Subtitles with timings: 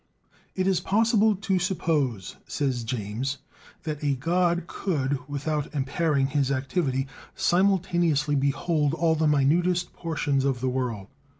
[0.55, 3.37] "It is possible to suppose," says James,
[3.83, 10.59] "that a God could, without impairing his activity, simultaneously behold all the minutest portions of
[10.59, 11.05] the world.